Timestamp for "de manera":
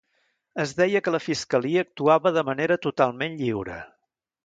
2.39-2.81